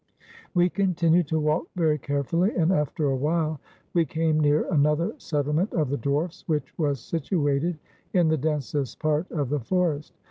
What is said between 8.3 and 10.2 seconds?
densest part of the forest.